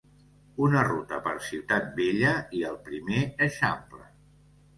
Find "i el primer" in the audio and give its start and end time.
2.61-3.21